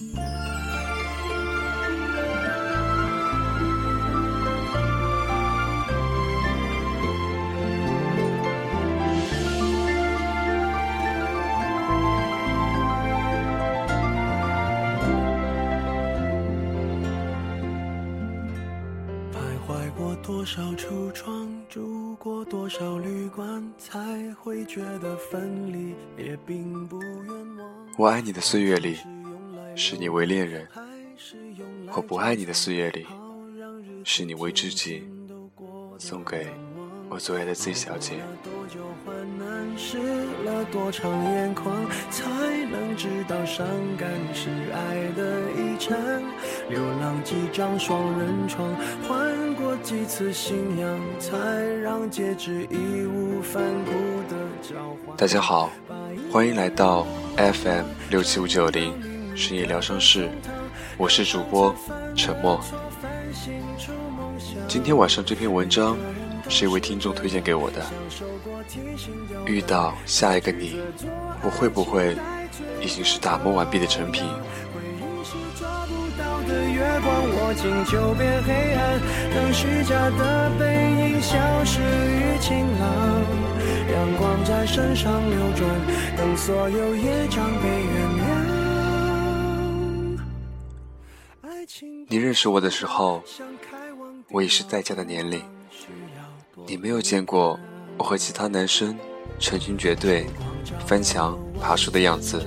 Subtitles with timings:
[0.00, 0.06] 徘
[19.66, 27.26] 徊过多少橱窗，住过多少旅馆，才会觉得分离也并不冤
[27.58, 27.68] 枉。
[27.98, 28.96] 我爱你的岁月里，
[29.76, 30.64] 是你为恋人；
[31.94, 33.06] 我不爱你的岁月里，
[34.04, 35.04] 是你为知己。
[35.98, 36.46] 送给
[37.10, 38.14] 我最爱的 Z 小姐。
[39.76, 39.98] 湿
[40.44, 41.74] 了多长眼眶，
[42.10, 42.24] 才
[42.70, 46.22] 能知道伤感是爱的遗产。
[46.68, 48.74] 流浪几张双人床，
[49.06, 51.36] 换过几次信仰，才
[51.82, 53.92] 让戒指义无反顾
[54.28, 55.16] 的交换。
[55.16, 55.70] 大家好，
[56.30, 58.92] 欢迎来到 FM 六七五九零
[59.40, 60.28] 深夜疗伤室，
[60.98, 61.74] 我是主播
[62.14, 62.60] 沉默。
[64.68, 65.96] 今天晚上这篇文章。
[66.48, 67.80] 是一位听众推荐给我的。
[69.46, 70.80] 遇到下一个你，
[71.44, 72.16] 我会不会
[72.82, 74.24] 已经是打磨完毕的成品？
[79.32, 83.22] 当虚假的背影消失于晴朗，
[83.92, 85.70] 阳光在身上流转，
[86.16, 88.09] 等所有业障被原谅
[92.10, 93.22] 你认识我的时候，
[94.32, 95.40] 我已是在家的年龄。
[96.66, 97.56] 你没有见过
[97.96, 98.98] 我和其他男生
[99.38, 100.26] 成群结队
[100.84, 102.44] 翻墙爬树的样子。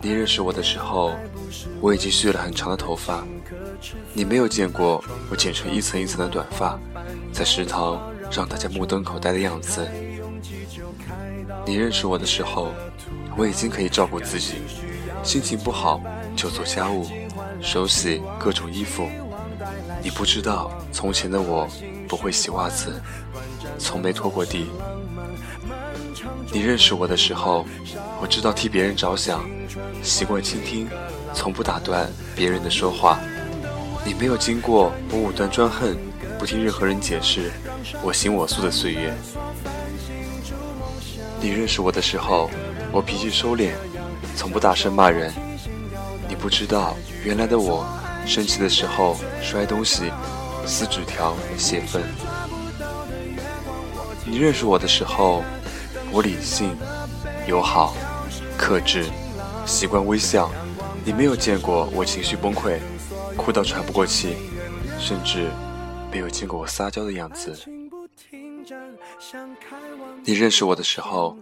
[0.00, 1.14] 你认识我的时候，
[1.82, 3.26] 我已经蓄了很长的头发。
[4.14, 6.80] 你没有见过我剪成一层一层的短发，
[7.30, 9.86] 在食堂让大家目瞪口呆的样子。
[11.66, 12.72] 你认识我的时候，
[13.36, 14.62] 我已经可以照顾自己，
[15.22, 16.00] 心情不好
[16.34, 17.06] 就做家务，
[17.62, 19.08] 手洗各种衣服。
[20.02, 21.68] 你不知道从前的我。
[22.08, 23.00] 不会洗袜子，
[23.78, 24.66] 从没拖过地。
[26.52, 27.64] 你认识我的时候，
[28.20, 29.42] 我知道替别人着想，
[30.02, 30.86] 习惯倾听，
[31.32, 32.06] 从不打断
[32.36, 33.18] 别人的说话。
[34.04, 35.96] 你没有经过我武断专横，
[36.38, 37.50] 不听任何人解释，
[38.02, 39.14] 我行我素的岁月。
[41.40, 42.50] 你认识我的时候，
[42.92, 43.70] 我脾气收敛，
[44.36, 45.32] 从不大声骂人。
[46.42, 47.86] 不知道原来的我，
[48.26, 50.10] 生气的时候摔东西。
[50.66, 52.02] 撕纸条、泄愤。
[54.24, 55.42] 你认识我的时候，
[56.12, 56.76] 我理性、
[57.48, 57.94] 友好、
[58.56, 59.04] 克制，
[59.66, 60.50] 习惯微笑。
[61.04, 62.78] 你没有见过我情绪崩溃，
[63.36, 64.36] 哭到喘不过气，
[65.00, 65.48] 甚至
[66.12, 67.56] 没有见过我撒娇的样子。
[70.24, 71.36] 你认识我的时候，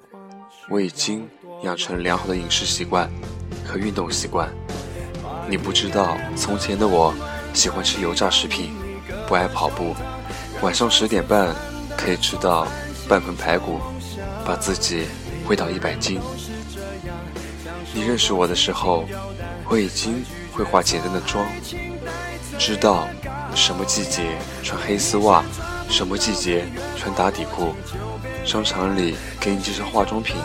[0.68, 1.28] 我已经
[1.62, 3.10] 养成良好的饮食习惯
[3.66, 4.50] 和运动习惯。
[5.48, 7.14] 你不知道，从前的我
[7.52, 8.72] 喜欢吃油炸食品。
[9.26, 9.94] 不爱跑步，
[10.60, 11.54] 晚上十点半
[11.96, 12.66] 可以吃到
[13.08, 13.80] 半盆排骨，
[14.44, 15.06] 把自己
[15.46, 16.20] 喂到一百斤。
[17.92, 19.04] 你认识我的时候，
[19.68, 21.46] 我已经会化简单的妆，
[22.58, 23.08] 知道
[23.54, 25.44] 什么季节穿黑丝袜，
[25.88, 26.64] 什么季节
[26.96, 27.74] 穿打底裤。
[28.44, 30.36] 商场里给你介绍化妆品，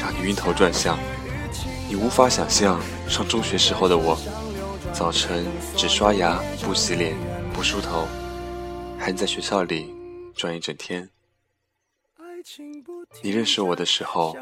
[0.00, 0.98] 让你晕头转向。
[1.88, 2.78] 你无法想象
[3.08, 4.14] 上中学时候的我，
[4.92, 7.16] 早晨只刷牙不洗脸。
[7.50, 8.06] 不梳头，
[8.96, 9.92] 还在学校里
[10.36, 11.10] 转一整天。
[13.20, 14.36] 你认识我的时候，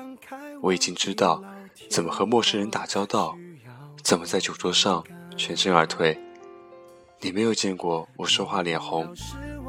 [0.61, 1.43] 我已经知道
[1.89, 3.35] 怎么和陌生人打交道，
[4.03, 5.03] 怎么在酒桌上
[5.37, 6.21] 全身而退。
[7.21, 9.09] 你没有见过我说话脸红，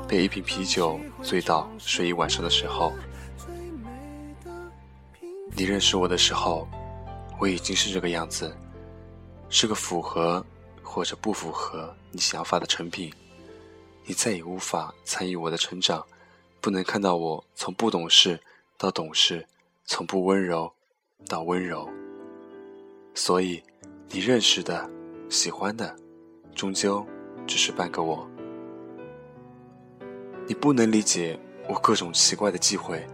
[0.09, 2.91] 被一瓶啤酒醉倒睡一晚上的时候。
[5.55, 6.67] 你认识我的时候，
[7.39, 8.55] 我已经是这个样子，
[9.49, 10.43] 是个符合
[10.81, 13.13] 或者不符合你想法的成品。
[14.05, 16.05] 你再也无法参与我的成长，
[16.61, 18.39] 不能看到我从不懂事
[18.77, 19.45] 到懂事，
[19.85, 20.71] 从不温柔
[21.27, 21.87] 到温柔。
[23.13, 23.61] 所以，
[24.09, 24.89] 你认识的、
[25.29, 25.95] 喜欢的，
[26.55, 27.05] 终究
[27.45, 28.27] 只是半个我。
[30.47, 33.05] 你不能理解我各种奇怪的忌讳，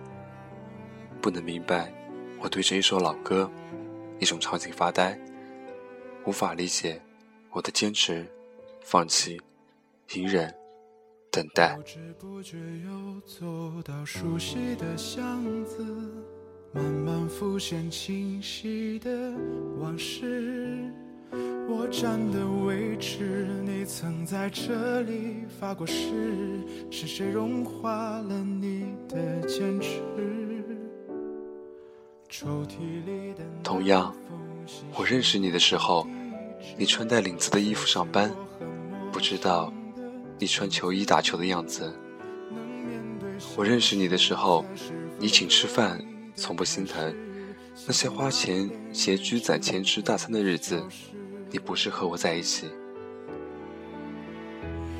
[1.19, 1.91] 不能明白
[2.39, 3.49] 我对着一首老歌、
[4.23, 5.19] 一种场景发呆，
[6.25, 7.01] 无法理解
[7.51, 8.25] 我的坚持、
[8.81, 9.37] 放弃、
[10.13, 10.53] 隐忍。
[11.29, 11.75] 等待。
[11.75, 15.83] 不知不觉又走到熟悉的巷子，
[16.71, 19.09] 慢慢浮现清晰的
[19.81, 20.89] 往事。
[21.67, 26.61] 我站的位置，你曾在这里发过誓，
[26.91, 30.02] 是谁融化了你的坚持？
[33.63, 34.15] 同样，
[34.95, 36.07] 我认识你的时候，
[36.75, 38.33] 你穿带领子的衣服上班，
[39.11, 39.71] 不知道
[40.39, 41.93] 你穿球衣打球的样子。
[43.55, 44.65] 我认识你的时候，
[45.19, 46.03] 你请吃饭，
[46.35, 47.15] 从不心疼
[47.85, 50.83] 那些花钱拮据攒钱吃大餐的日子，
[51.51, 52.67] 你不是和我在一起。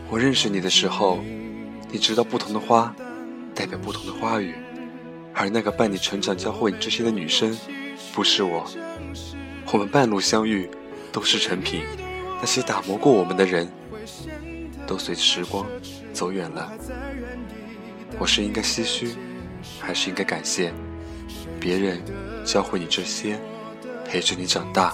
[0.10, 1.20] 我认识你的时候，
[1.90, 2.96] 你知道不同的花
[3.56, 4.54] 代表不同的花语，
[5.34, 7.58] 而那个伴你成长、教会你这些的女生，
[8.14, 8.66] 不是我。
[9.72, 10.70] 我们半路相遇，
[11.12, 11.84] 都是成品。
[12.40, 13.68] 那些打磨过我们的人，
[14.86, 15.66] 都随着时光
[16.14, 16.72] 走远了。
[18.20, 19.16] 我是应该唏嘘，
[19.80, 20.72] 还是应该感谢
[21.60, 22.02] 别人
[22.46, 23.40] 教会你这些，
[24.06, 24.94] 陪着你长大，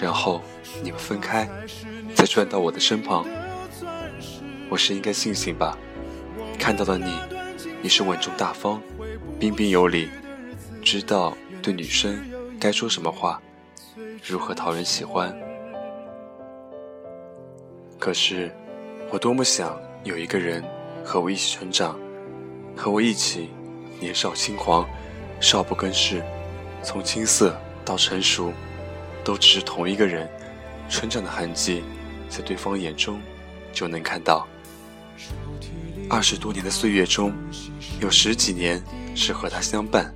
[0.00, 0.40] 然后
[0.82, 1.48] 你们分开，
[2.14, 3.26] 再转到我的身旁。
[4.68, 5.76] 我是应该庆幸吧，
[6.58, 7.12] 看到的你，
[7.82, 8.80] 你是稳重大方、
[9.40, 10.06] 彬彬有礼，
[10.82, 12.22] 知道对女生
[12.60, 13.40] 该说什么话，
[14.22, 15.34] 如何讨人喜欢。
[17.98, 18.54] 可是，
[19.10, 20.62] 我多么想有一个人
[21.02, 21.98] 和我一起成长，
[22.76, 23.48] 和我一起
[23.98, 24.86] 年少轻狂，
[25.40, 26.22] 少不更事，
[26.82, 28.52] 从青涩到成熟，
[29.24, 30.28] 都只是同一个人，
[30.86, 31.82] 成长的痕迹，
[32.28, 33.18] 在对方眼中
[33.72, 34.46] 就能看到。
[36.10, 37.32] 二十多年的岁月中，
[38.02, 38.82] 有十几年
[39.14, 40.12] 是和他相伴，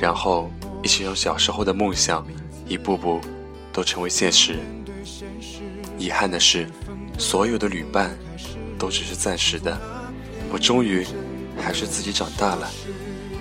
[0.00, 0.50] 然后
[0.82, 2.26] 一起让小时候的梦想
[2.66, 3.20] 一步步
[3.72, 4.58] 都成为现实。
[5.98, 6.66] 遗憾的是，
[7.18, 8.16] 所有的旅伴
[8.78, 9.78] 都只是暂时的。
[10.52, 11.06] 我终于
[11.60, 12.70] 还是自己长大了，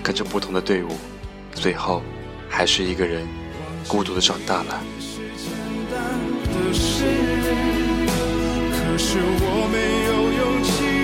[0.04, 0.90] 跟着不同的队伍，
[1.54, 2.02] 最后
[2.50, 3.26] 还是一个人
[3.88, 4.84] 孤独的长大了。
[8.72, 10.99] 可是我没有勇气。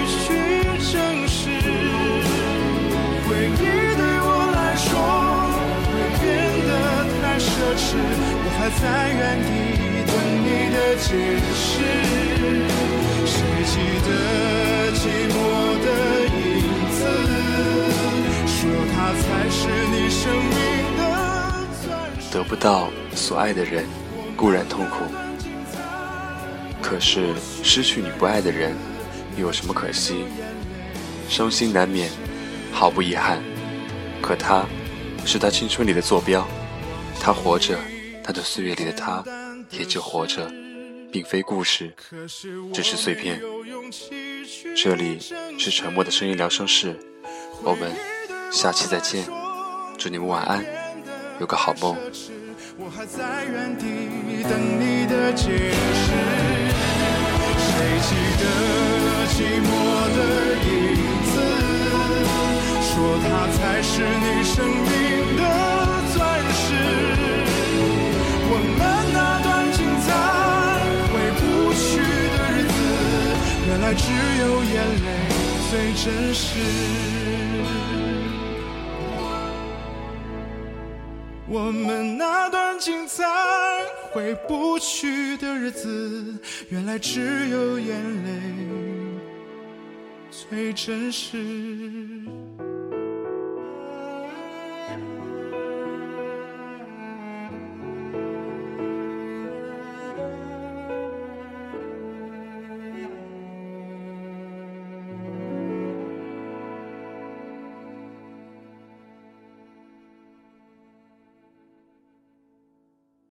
[7.78, 9.50] 我还在原地
[10.08, 11.08] 等你的解
[11.54, 11.64] 释。
[13.26, 13.34] 谁
[13.66, 13.74] 记
[14.06, 14.10] 得
[14.96, 15.36] 寂寞
[15.84, 15.88] 的
[16.26, 16.38] 影
[16.96, 16.98] 子？
[18.48, 18.58] 说
[18.94, 19.60] 它才是
[19.92, 20.56] 你生命
[20.98, 21.02] 的。
[22.32, 23.86] 得不到所爱的人，
[24.36, 25.06] 固然痛苦。
[26.82, 27.34] 可是
[27.64, 28.74] 失去你不爱的人，
[29.38, 30.26] 又有什么可惜？
[31.28, 32.10] 伤心难免，
[32.72, 33.42] 毫不遗憾。
[34.22, 34.66] 可他，
[35.26, 36.48] 是他青春里的坐标。
[37.20, 37.78] 他活着，
[38.24, 39.24] 他的岁月里的他，
[39.72, 40.52] 也就活着，
[41.12, 41.94] 并非故事，
[42.74, 43.42] 只是碎片。
[44.76, 45.20] 这里
[45.58, 47.00] 是沉默的声音疗伤室，
[47.64, 47.92] 我们
[48.52, 49.26] 下期再见，
[49.98, 50.64] 祝你们晚安，
[51.40, 51.96] 有个好梦。
[52.96, 53.06] 还
[58.06, 58.44] 记得
[59.32, 59.68] 寂寞
[60.16, 60.20] 的
[60.64, 60.70] 影
[61.26, 61.34] 子
[62.82, 64.95] 说他才是你生命
[73.86, 75.10] 来只有眼泪
[75.70, 76.58] 最真实。
[81.48, 83.24] 我们那段精彩
[84.12, 86.36] 回不去的日子，
[86.70, 88.32] 原来只有眼泪
[90.32, 91.38] 最真实。